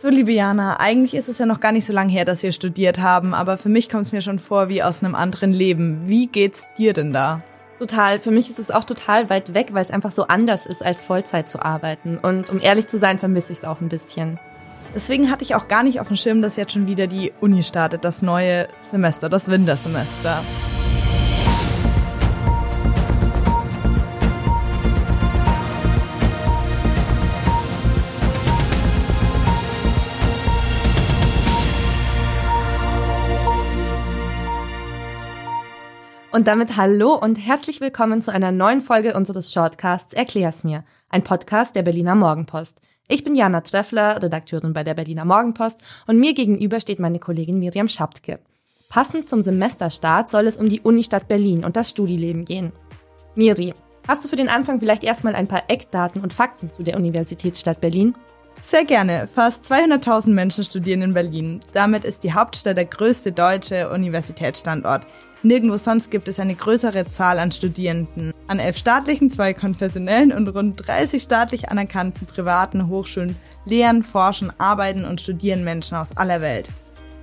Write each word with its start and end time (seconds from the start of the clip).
So, 0.00 0.08
liebe 0.08 0.32
Jana, 0.32 0.80
eigentlich 0.80 1.12
ist 1.12 1.28
es 1.28 1.36
ja 1.36 1.44
noch 1.44 1.60
gar 1.60 1.72
nicht 1.72 1.84
so 1.84 1.92
lange 1.92 2.10
her, 2.10 2.24
dass 2.24 2.42
wir 2.42 2.52
studiert 2.52 3.00
haben, 3.00 3.34
aber 3.34 3.58
für 3.58 3.68
mich 3.68 3.90
kommt 3.90 4.06
es 4.06 4.12
mir 4.12 4.22
schon 4.22 4.38
vor 4.38 4.70
wie 4.70 4.82
aus 4.82 5.04
einem 5.04 5.14
anderen 5.14 5.52
Leben. 5.52 6.08
Wie 6.08 6.26
geht's 6.26 6.68
dir 6.78 6.94
denn 6.94 7.12
da? 7.12 7.42
Total. 7.78 8.18
Für 8.18 8.30
mich 8.30 8.48
ist 8.48 8.58
es 8.58 8.70
auch 8.70 8.84
total 8.84 9.28
weit 9.28 9.52
weg, 9.52 9.74
weil 9.74 9.84
es 9.84 9.90
einfach 9.90 10.10
so 10.10 10.22
anders 10.22 10.64
ist, 10.64 10.82
als 10.82 11.02
Vollzeit 11.02 11.50
zu 11.50 11.60
arbeiten. 11.60 12.16
Und 12.16 12.48
um 12.48 12.60
ehrlich 12.60 12.86
zu 12.86 12.98
sein, 12.98 13.18
vermisse 13.18 13.52
ich 13.52 13.58
es 13.58 13.64
auch 13.66 13.82
ein 13.82 13.90
bisschen. 13.90 14.40
Deswegen 14.94 15.30
hatte 15.30 15.44
ich 15.44 15.54
auch 15.54 15.68
gar 15.68 15.82
nicht 15.82 16.00
auf 16.00 16.08
dem 16.08 16.16
Schirm, 16.16 16.40
dass 16.40 16.56
jetzt 16.56 16.72
schon 16.72 16.86
wieder 16.86 17.06
die 17.06 17.34
Uni 17.42 17.62
startet, 17.62 18.02
das 18.02 18.22
neue 18.22 18.68
Semester, 18.80 19.28
das 19.28 19.50
Wintersemester. 19.50 20.42
Und 36.32 36.46
damit 36.46 36.76
hallo 36.76 37.16
und 37.16 37.44
herzlich 37.44 37.80
willkommen 37.80 38.22
zu 38.22 38.30
einer 38.30 38.52
neuen 38.52 38.82
Folge 38.82 39.14
unseres 39.14 39.52
Shortcasts 39.52 40.12
Erklär's 40.12 40.62
mir, 40.62 40.84
ein 41.08 41.24
Podcast 41.24 41.74
der 41.74 41.82
Berliner 41.82 42.14
Morgenpost. 42.14 42.80
Ich 43.08 43.24
bin 43.24 43.34
Jana 43.34 43.62
Treffler, 43.62 44.22
Redakteurin 44.22 44.72
bei 44.72 44.84
der 44.84 44.94
Berliner 44.94 45.24
Morgenpost 45.24 45.82
und 46.06 46.20
mir 46.20 46.32
gegenüber 46.32 46.78
steht 46.78 47.00
meine 47.00 47.18
Kollegin 47.18 47.58
Miriam 47.58 47.88
Schaptke. 47.88 48.38
Passend 48.88 49.28
zum 49.28 49.42
Semesterstart 49.42 50.28
soll 50.28 50.46
es 50.46 50.56
um 50.56 50.68
die 50.68 50.80
Unistadt 50.80 51.26
Berlin 51.26 51.64
und 51.64 51.76
das 51.76 51.90
Studieleben 51.90 52.44
gehen. 52.44 52.70
Miri, 53.34 53.74
hast 54.06 54.24
du 54.24 54.28
für 54.28 54.36
den 54.36 54.48
Anfang 54.48 54.78
vielleicht 54.78 55.02
erstmal 55.02 55.34
ein 55.34 55.48
paar 55.48 55.64
Eckdaten 55.66 56.22
und 56.22 56.32
Fakten 56.32 56.70
zu 56.70 56.84
der 56.84 56.96
Universitätsstadt 56.96 57.80
Berlin? 57.80 58.14
Sehr 58.62 58.84
gerne. 58.84 59.26
Fast 59.26 59.64
200.000 59.64 60.30
Menschen 60.30 60.62
studieren 60.62 61.02
in 61.02 61.14
Berlin. 61.14 61.58
Damit 61.72 62.04
ist 62.04 62.22
die 62.22 62.34
Hauptstadt 62.34 62.76
der 62.76 62.84
größte 62.84 63.32
deutsche 63.32 63.90
Universitätsstandort. 63.90 65.06
Nirgendwo 65.42 65.78
sonst 65.78 66.10
gibt 66.10 66.28
es 66.28 66.38
eine 66.38 66.54
größere 66.54 67.08
Zahl 67.08 67.38
an 67.38 67.50
Studierenden. 67.50 68.34
An 68.46 68.58
elf 68.58 68.76
staatlichen, 68.76 69.30
zwei 69.30 69.54
konfessionellen 69.54 70.32
und 70.32 70.48
rund 70.48 70.86
30 70.86 71.22
staatlich 71.22 71.70
anerkannten 71.70 72.26
privaten 72.26 72.88
Hochschulen 72.88 73.36
lehren, 73.64 74.02
forschen, 74.02 74.52
arbeiten 74.58 75.06
und 75.06 75.20
studieren 75.20 75.64
Menschen 75.64 75.96
aus 75.96 76.14
aller 76.14 76.42
Welt. 76.42 76.68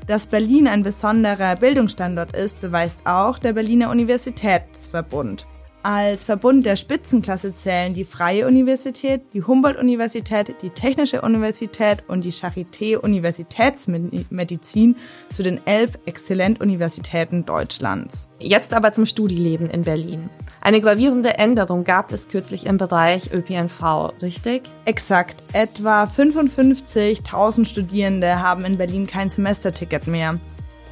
Dass 0.07 0.25
Berlin 0.25 0.67
ein 0.67 0.81
besonderer 0.81 1.57
Bildungsstandort 1.57 2.35
ist, 2.35 2.59
beweist 2.59 3.05
auch 3.05 3.37
der 3.37 3.53
Berliner 3.53 3.91
Universitätsverbund. 3.91 5.45
Als 5.83 6.25
Verbund 6.25 6.65
der 6.65 6.75
Spitzenklasse 6.75 7.55
zählen 7.55 7.93
die 7.93 8.03
Freie 8.03 8.47
Universität, 8.47 9.21
die 9.33 9.43
Humboldt-Universität, 9.43 10.55
die 10.61 10.71
Technische 10.71 11.21
Universität 11.21 12.03
und 12.07 12.25
die 12.25 12.31
Charité-Universitätsmedizin 12.31 14.95
zu 15.31 15.43
den 15.43 15.61
elf 15.65 15.91
Exzellentuniversitäten 16.05 17.45
Deutschlands. 17.45 18.27
Jetzt 18.39 18.73
aber 18.73 18.91
zum 18.91 19.05
Studieleben 19.05 19.69
in 19.69 19.83
Berlin. 19.83 20.29
Eine 20.61 20.81
gravierende 20.81 21.37
Änderung 21.37 21.85
gab 21.85 22.11
es 22.11 22.27
kürzlich 22.27 22.65
im 22.65 22.77
Bereich 22.77 23.31
ÖPNV, 23.31 24.11
richtig? 24.21 24.63
Exakt. 24.85 25.41
Etwa 25.53 26.03
55.000 26.03 27.65
Studierende 27.65 28.41
haben 28.41 28.65
in 28.65 28.77
Berlin 28.77 29.07
kein 29.07 29.29
Semesterticket 29.29 30.07
mehr. 30.07 30.37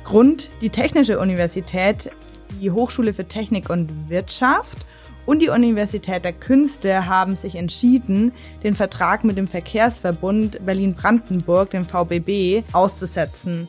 Grund, 0.06 0.50
die 0.62 0.70
Technische 0.70 1.20
Universität 1.20 2.12
die 2.62 2.72
Hochschule 2.72 3.14
für 3.14 3.28
Technik 3.28 3.70
und 3.70 4.10
Wirtschaft 4.10 4.86
und 5.26 5.42
die 5.42 5.50
Universität 5.50 6.24
der 6.24 6.34
Künste 6.34 7.08
haben 7.08 7.36
sich 7.36 7.56
entschieden, 7.56 8.32
den 8.64 8.74
Vertrag 8.74 9.24
mit 9.24 9.38
dem 9.38 9.48
Verkehrsverbund 9.48 10.66
Berlin-Brandenburg, 10.66 11.72
dem 11.72 11.86
VBB, 11.86 12.64
auszusetzen. 12.74 13.68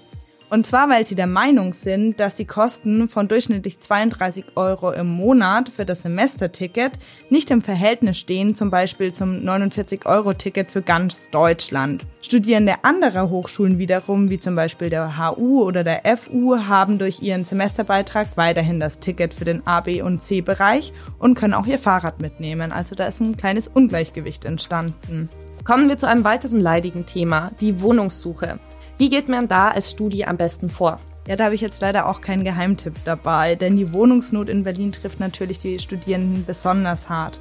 Und 0.48 0.64
zwar, 0.64 0.89
weil 0.89 1.05
sie 1.05 1.16
der 1.16 1.27
Meinung 1.27 1.72
sind, 1.72 2.20
dass 2.20 2.36
die 2.36 2.44
Kosten 2.44 3.08
von 3.08 3.27
durchschnittlich 3.27 3.80
32 3.80 4.44
Euro 4.55 4.92
im 4.92 5.08
Monat 5.08 5.68
für 5.68 5.84
das 5.84 6.02
Semesterticket 6.02 6.92
nicht 7.30 7.51
im 7.51 7.62
Verhältnis 7.62 8.18
stehen, 8.18 8.55
zum 8.55 8.70
Beispiel 8.70 9.12
zum 9.12 9.40
49-Euro-Ticket 9.40 10.70
für 10.70 10.83
ganz 10.83 11.30
Deutschland. 11.30 12.07
Studierende 12.23 12.74
anderer 12.83 13.29
Hochschulen 13.29 13.79
wiederum, 13.79 14.30
wie 14.30 14.39
zum 14.39 14.55
Beispiel 14.55 14.89
der 14.89 15.18
HU 15.18 15.64
oder 15.64 15.83
der 15.83 16.02
FU, 16.17 16.57
haben 16.57 16.98
durch 16.98 17.20
ihren 17.23 17.45
Semesterbeitrag 17.45 18.28
weiterhin 18.36 18.78
das 18.78 19.01
Ticket 19.01 19.34
für 19.34 19.45
den 19.45 19.67
A, 19.67 19.80
B 19.80 20.01
und 20.01 20.23
C-Bereich 20.23 20.92
und 21.18 21.34
können 21.34 21.55
auch 21.55 21.67
ihr 21.67 21.80
Fahrrad 21.80 22.20
mitnehmen. 22.20 22.70
Also 22.70 22.95
da 22.95 23.08
ist 23.08 23.20
ein 23.20 23.36
kleines 23.36 23.67
Ungleichgewicht 23.67 24.45
entstanden. 24.45 25.28
Kommen 25.64 25.89
wir 25.89 25.98
zu 25.98 26.07
einem 26.07 26.23
weiteren 26.23 26.61
leidigen 26.61 27.05
Thema, 27.05 27.51
die 27.61 27.80
Wohnungssuche. 27.80 28.61
Wie 28.98 29.11
geht 29.11 29.29
man 29.29 29.46
da 29.46 29.68
als 29.68 29.90
Studie 29.90 30.24
am 30.24 30.39
besten 30.39 30.70
vor? 30.70 31.01
Ja, 31.29 31.36
da 31.36 31.45
habe 31.45 31.55
ich 31.55 31.61
jetzt 31.61 31.83
leider 31.83 32.08
auch 32.08 32.23
keinen 32.23 32.45
Geheimtipp 32.45 32.95
dabei, 33.05 33.55
denn 33.55 33.77
die 33.77 33.92
Wohnungsnot 33.92 34.48
in 34.48 34.64
Berlin 34.64 34.90
trifft 34.90 35.20
natürlich 35.20 35.58
die 35.58 35.79
Studierenden 35.79 36.46
besonders 36.46 37.11
hart. 37.11 37.39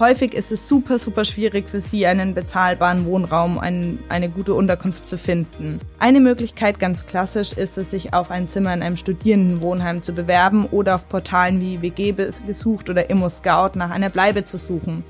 Häufig 0.00 0.34
ist 0.34 0.50
es 0.50 0.66
super, 0.66 0.98
super 0.98 1.24
schwierig 1.24 1.70
für 1.70 1.80
sie, 1.80 2.06
einen 2.06 2.34
bezahlbaren 2.34 3.06
Wohnraum, 3.06 3.60
ein, 3.60 4.00
eine 4.08 4.28
gute 4.28 4.52
Unterkunft 4.54 5.06
zu 5.06 5.16
finden. 5.16 5.78
Eine 6.00 6.18
Möglichkeit 6.18 6.80
ganz 6.80 7.06
klassisch 7.06 7.52
ist 7.52 7.78
es, 7.78 7.90
sich 7.90 8.12
auf 8.12 8.32
ein 8.32 8.48
Zimmer 8.48 8.74
in 8.74 8.82
einem 8.82 8.96
Studierendenwohnheim 8.96 10.02
zu 10.02 10.12
bewerben 10.12 10.66
oder 10.66 10.96
auf 10.96 11.08
Portalen 11.08 11.60
wie 11.60 11.82
WG 11.82 12.14
gesucht 12.46 12.90
oder 12.90 13.08
Immo 13.10 13.28
Scout 13.28 13.70
nach 13.78 13.90
einer 13.90 14.10
Bleibe 14.10 14.44
zu 14.44 14.58
suchen. 14.58 15.04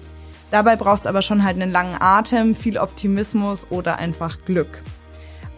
Dabei 0.51 0.77
braucht 0.77 1.01
es 1.01 1.07
aber 1.07 1.23
schon 1.23 1.43
halt 1.43 1.57
einen 1.57 1.73
langen 1.73 1.97
Atem, 1.99 2.55
viel 2.55 2.77
Optimismus 2.77 3.67
oder 3.71 3.97
einfach 3.97 4.45
Glück. 4.45 4.83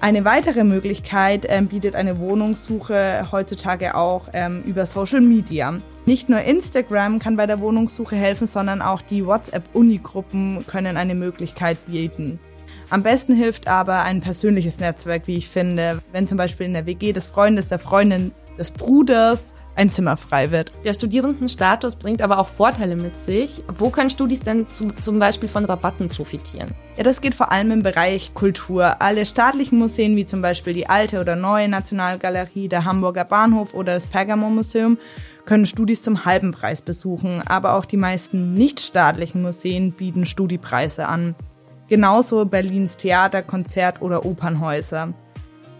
Eine 0.00 0.25
weitere 0.25 0.62
Möglichkeit 0.62 1.44
ähm, 1.48 1.66
bietet 1.66 1.97
eine 1.97 2.20
Wohnungssuche 2.20 3.26
heutzutage 3.32 3.97
auch 3.97 4.28
ähm, 4.32 4.62
über 4.62 4.86
Social 4.86 5.20
Media. 5.20 5.76
Nicht 6.06 6.28
nur 6.28 6.41
Instagram 6.41 7.19
kann 7.19 7.36
bei 7.36 7.47
der 7.47 7.59
Wohnungssuche 7.59 8.14
helfen, 8.14 8.47
sondern 8.47 8.81
auch 8.81 9.03
die 9.03 9.26
WhatsApp-Uni-Gruppen 9.26 10.64
können 10.69 10.97
eine 10.97 11.16
Möglichkeit 11.16 11.84
bieten. 11.87 12.38
Am 12.91 13.03
besten 13.03 13.34
hilft 13.34 13.66
aber 13.66 14.03
ein 14.03 14.20
persönliches 14.20 14.78
Netzwerk, 14.78 15.26
wie 15.26 15.37
ich 15.37 15.48
finde. 15.48 16.00
Wenn 16.12 16.28
zum 16.28 16.38
Beispiel 16.38 16.66
in 16.66 16.75
der 16.75 16.87
WG 16.87 17.12
des 17.12 17.26
Freundes, 17.26 17.69
der 17.69 17.81
Freundin, 17.81 18.31
des 18.56 18.70
Bruders 18.70 19.53
ein 19.78 19.91
Zimmer 19.91 20.16
frei 20.16 20.50
wird. 20.50 20.72
Der 20.84 20.93
Studierendenstatus 20.93 21.97
bringt 21.97 22.21
aber 22.21 22.39
auch 22.39 22.49
Vorteile 22.49 22.97
mit 22.97 23.15
sich. 23.16 23.62
Wo 23.78 23.91
können 23.91 24.11
Studis 24.11 24.41
denn 24.41 24.69
zu, 24.69 24.89
zum 25.00 25.19
Beispiel 25.19 25.49
von 25.49 25.65
Rabatten 25.65 26.09
profitieren? 26.09 26.75
Ja, 26.97 27.05
das 27.05 27.21
geht 27.21 27.34
vor 27.34 27.53
allem 27.53 27.71
im 27.71 27.83
Bereich 27.84 28.34
Kultur. 28.34 29.00
Alle 29.00 29.25
staatlichen 29.25 29.78
Museen, 29.78 30.17
wie 30.17 30.27
zum 30.27 30.43
Beispiel 30.43 30.75
die 30.75 30.88
Alte 30.88 31.21
oder 31.21 31.37
Neue 31.37 31.69
Nationalgalerie, 31.69 32.69
der 32.69 32.84
Hamburger 32.84 33.25
Bahnhof 33.25 33.72
oder 33.72 33.94
das 33.94 34.09
Pergamon-Museum, 34.09 34.99
können 35.44 35.65
Studis 35.65 36.03
zum 36.03 36.25
halben 36.25 36.50
Preis 36.50 36.83
besuchen, 36.83 37.43
aber 37.47 37.75
auch 37.75 37.87
die 37.87 37.97
meisten 37.97 38.55
nichtstaatlichen 38.55 39.41
Museen 39.41 39.93
bieten 39.93 40.27
Studiepreise 40.27 41.06
an. 41.06 41.37
Genauso 41.88 42.44
Berlins 42.44 42.99
Theater, 42.99 43.43
Konzert 43.43 44.03
oder 44.03 44.27
Opernhäuser. 44.27 45.15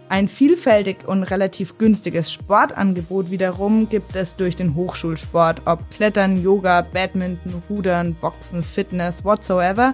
Ein 0.09 0.27
vielfältig 0.27 1.07
und 1.07 1.21
relativ 1.21 1.77
günstiges 1.77 2.33
Sportangebot 2.33 3.29
wiederum 3.29 3.87
gibt 3.89 4.15
es 4.15 4.35
durch 4.35 4.55
den 4.55 4.73
Hochschulsport, 4.73 5.61
ob 5.65 5.87
Klettern, 5.91 6.41
Yoga, 6.41 6.81
Badminton, 6.81 7.61
Rudern, 7.69 8.15
Boxen, 8.15 8.63
Fitness, 8.63 9.23
whatsoever. 9.23 9.93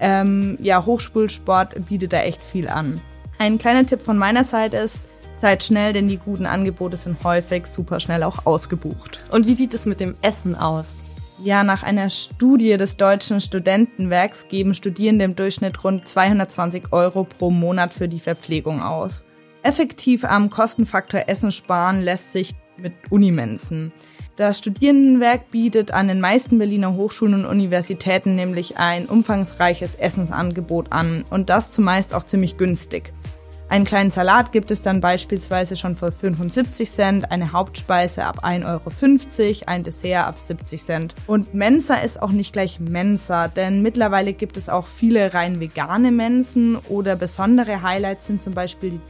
Ähm, 0.00 0.58
ja, 0.60 0.84
Hochschulsport 0.84 1.86
bietet 1.86 2.12
da 2.12 2.22
echt 2.22 2.42
viel 2.42 2.66
an. 2.66 3.00
Ein 3.38 3.58
kleiner 3.58 3.86
Tipp 3.86 4.02
von 4.02 4.18
meiner 4.18 4.42
Seite 4.42 4.78
ist, 4.78 5.00
seid 5.36 5.62
schnell, 5.62 5.92
denn 5.92 6.08
die 6.08 6.18
guten 6.18 6.44
Angebote 6.46 6.96
sind 6.96 7.22
häufig 7.22 7.66
super 7.66 8.00
schnell 8.00 8.24
auch 8.24 8.46
ausgebucht. 8.46 9.20
Und 9.30 9.46
wie 9.46 9.54
sieht 9.54 9.74
es 9.74 9.86
mit 9.86 10.00
dem 10.00 10.16
Essen 10.22 10.56
aus? 10.56 10.96
Ja, 11.40 11.62
nach 11.62 11.84
einer 11.84 12.10
Studie 12.10 12.76
des 12.76 12.96
Deutschen 12.96 13.40
Studentenwerks 13.40 14.48
geben 14.48 14.74
Studierende 14.74 15.24
im 15.24 15.36
Durchschnitt 15.36 15.84
rund 15.84 16.08
220 16.08 16.92
Euro 16.92 17.22
pro 17.22 17.50
Monat 17.50 17.94
für 17.94 18.08
die 18.08 18.20
Verpflegung 18.20 18.82
aus. 18.82 19.24
Effektiv 19.64 20.24
am 20.24 20.50
Kostenfaktor 20.50 21.24
Essen 21.28 21.52
sparen 21.52 22.02
lässt 22.02 22.32
sich 22.32 22.54
mit 22.78 22.92
Unimensen. 23.10 23.92
Das 24.36 24.58
Studierendenwerk 24.58 25.50
bietet 25.50 25.92
an 25.92 26.08
den 26.08 26.20
meisten 26.20 26.58
Berliner 26.58 26.94
Hochschulen 26.94 27.34
und 27.34 27.46
Universitäten 27.46 28.34
nämlich 28.34 28.78
ein 28.78 29.06
umfangreiches 29.06 29.94
Essensangebot 29.94 30.90
an 30.90 31.24
und 31.30 31.48
das 31.48 31.70
zumeist 31.70 32.12
auch 32.12 32.24
ziemlich 32.24 32.56
günstig. 32.56 33.12
Einen 33.68 33.84
kleinen 33.86 34.10
Salat 34.10 34.52
gibt 34.52 34.70
es 34.70 34.82
dann 34.82 35.00
beispielsweise 35.00 35.76
schon 35.76 35.96
für 35.96 36.12
75 36.12 36.90
Cent, 36.90 37.30
eine 37.30 37.52
Hauptspeise 37.52 38.24
ab 38.24 38.44
1,50 38.44 38.66
Euro, 38.66 39.62
ein 39.66 39.82
Dessert 39.82 40.26
ab 40.26 40.38
70 40.38 40.84
Cent. 40.84 41.14
Und 41.26 41.54
Mensa 41.54 41.94
ist 41.94 42.20
auch 42.20 42.32
nicht 42.32 42.52
gleich 42.52 42.80
Mensa, 42.80 43.48
denn 43.48 43.80
mittlerweile 43.80 44.34
gibt 44.34 44.58
es 44.58 44.68
auch 44.68 44.86
viele 44.86 45.32
rein 45.32 45.58
vegane 45.58 46.10
Mensen 46.10 46.76
oder 46.76 47.16
besondere 47.16 47.80
Highlights 47.80 48.26
sind 48.26 48.42
zum 48.42 48.52
Beispiel 48.52 48.90
die 48.90 49.00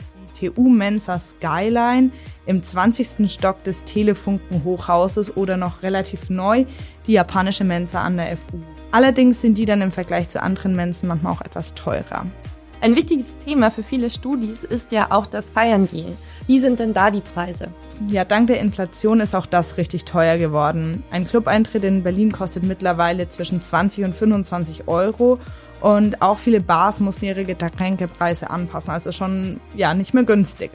TU 0.43 0.69
Mensa 0.69 1.19
Skyline 1.19 2.11
im 2.47 2.63
20. 2.63 3.31
Stock 3.31 3.63
des 3.65 3.85
Telefunken-Hochhauses 3.85 5.37
oder 5.37 5.57
noch 5.57 5.83
relativ 5.83 6.31
neu 6.31 6.65
die 7.07 7.13
japanische 7.13 7.65
Mensa 7.65 8.03
an 8.03 8.17
der 8.17 8.37
FU. 8.37 8.59
Allerdings 8.91 9.41
sind 9.41 9.57
die 9.59 9.65
dann 9.65 9.81
im 9.81 9.91
Vergleich 9.91 10.29
zu 10.29 10.43
anderen 10.43 10.75
Mensen 10.75 11.09
manchmal 11.09 11.33
auch 11.33 11.41
etwas 11.41 11.75
teurer. 11.75 12.27
Ein 12.81 12.97
wichtiges 12.97 13.27
Thema 13.45 13.71
für 13.71 13.85
viele 13.85 14.11
Studis 14.11 14.65
ist 14.65 14.91
ja 14.91 15.13
auch 15.13 15.27
das 15.27 15.51
Feiern 15.51 15.87
gehen. 15.87 16.17
Wie 16.49 16.59
sind 16.59 16.81
denn 16.81 16.93
da 16.93 17.13
die 17.13 17.21
Preise? 17.21 17.69
Ja, 18.09 18.25
dank 18.25 18.49
der 18.49 18.59
Inflation 18.59 19.21
ist 19.21 19.37
auch 19.37 19.47
das 19.47 19.77
richtig 19.77 20.05
teuer 20.05 20.37
geworden. 20.37 21.05
Ein 21.13 21.25
Clubeintritt 21.25 21.85
in 21.85 22.03
Berlin 22.03 22.33
kostet 22.33 22.65
mittlerweile 22.65 23.29
zwischen 23.29 23.61
20 23.61 24.05
und 24.05 24.17
25 24.17 24.89
Euro 24.89 25.39
und 25.83 26.23
auch 26.23 26.39
viele 26.39 26.61
Bars 26.61 27.01
mussten 27.01 27.25
ihre 27.25 27.45
Getränkepreise 27.45 28.49
anpassen, 28.51 28.91
also 28.91 29.11
schon 29.13 29.61
ja 29.75 29.95
nicht 29.95 30.15
mehr 30.15 30.23
günstig. 30.23 30.71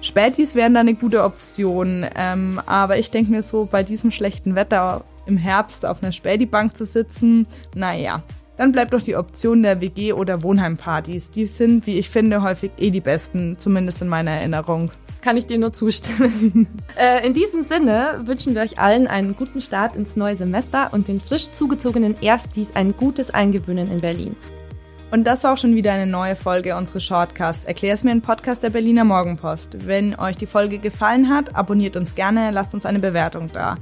Spätis 0.00 0.54
wären 0.54 0.74
da 0.74 0.80
eine 0.80 0.94
gute 0.94 1.24
Option, 1.24 2.06
ähm, 2.14 2.60
aber 2.66 2.98
ich 2.98 3.10
denke 3.10 3.32
mir 3.32 3.42
so, 3.42 3.68
bei 3.70 3.82
diesem 3.82 4.12
schlechten 4.12 4.54
Wetter 4.54 5.02
im 5.26 5.36
Herbst 5.36 5.84
auf 5.84 6.02
einer 6.02 6.12
Späti-Bank 6.12 6.76
zu 6.76 6.86
sitzen, 6.86 7.46
naja, 7.74 8.22
dann 8.58 8.72
bleibt 8.72 8.92
doch 8.92 9.00
die 9.00 9.16
Option 9.16 9.62
der 9.62 9.80
WG- 9.80 10.12
oder 10.12 10.42
Wohnheimpartys. 10.42 11.30
Die 11.30 11.46
sind, 11.46 11.86
wie 11.86 11.98
ich 11.98 12.10
finde, 12.10 12.42
häufig 12.42 12.72
eh 12.78 12.90
die 12.90 13.00
besten, 13.00 13.56
zumindest 13.58 14.02
in 14.02 14.08
meiner 14.08 14.32
Erinnerung. 14.32 14.90
Kann 15.22 15.36
ich 15.36 15.46
dir 15.46 15.58
nur 15.58 15.72
zustimmen. 15.72 16.66
äh, 16.98 17.26
in 17.26 17.34
diesem 17.34 17.62
Sinne 17.62 18.20
wünschen 18.24 18.54
wir 18.54 18.62
euch 18.62 18.78
allen 18.78 19.06
einen 19.06 19.34
guten 19.34 19.60
Start 19.60 19.96
ins 19.96 20.16
neue 20.16 20.36
Semester 20.36 20.90
und 20.92 21.08
den 21.08 21.20
frisch 21.20 21.52
zugezogenen 21.52 22.20
Erstis 22.20 22.74
ein 22.74 22.96
gutes 22.96 23.30
Eingewöhnen 23.30 23.90
in 23.90 24.00
Berlin. 24.00 24.36
Und 25.10 25.26
das 25.26 25.42
war 25.44 25.54
auch 25.54 25.58
schon 25.58 25.74
wieder 25.74 25.92
eine 25.92 26.06
neue 26.06 26.36
Folge 26.36 26.76
unseres 26.76 27.02
Shortcasts. 27.02 27.64
Erklär's 27.64 28.04
mir 28.04 28.10
ein 28.10 28.20
Podcast 28.20 28.62
der 28.62 28.70
Berliner 28.70 29.04
Morgenpost. 29.04 29.86
Wenn 29.86 30.14
euch 30.16 30.36
die 30.36 30.46
Folge 30.46 30.78
gefallen 30.78 31.30
hat, 31.30 31.56
abonniert 31.56 31.96
uns 31.96 32.14
gerne, 32.14 32.50
lasst 32.50 32.74
uns 32.74 32.84
eine 32.84 32.98
Bewertung 32.98 33.50
da. 33.52 33.76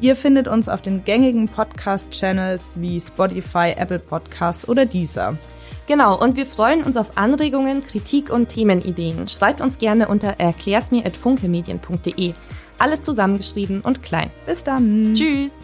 Ihr 0.00 0.16
findet 0.16 0.48
uns 0.48 0.68
auf 0.68 0.80
den 0.80 1.04
gängigen 1.04 1.46
Podcast-Channels 1.48 2.80
wie 2.80 3.00
Spotify, 3.00 3.74
Apple 3.76 3.98
Podcasts 3.98 4.66
oder 4.66 4.86
Deezer. 4.86 5.36
Genau, 5.86 6.18
und 6.18 6.36
wir 6.36 6.46
freuen 6.46 6.84
uns 6.84 6.96
auf 6.96 7.18
Anregungen, 7.18 7.84
Kritik 7.84 8.30
und 8.30 8.48
Themenideen. 8.48 9.28
Schreibt 9.28 9.60
uns 9.60 9.78
gerne 9.78 10.08
unter 10.08 10.36
erklärsmir.funkemedien.de. 10.38 12.32
Alles 12.78 13.02
zusammengeschrieben 13.02 13.82
und 13.82 14.02
klein. 14.02 14.30
Bis 14.46 14.64
dann. 14.64 15.14
Tschüss. 15.14 15.60